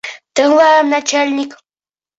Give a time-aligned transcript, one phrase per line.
[0.39, 1.59] Тыңлайым, нәчәлник!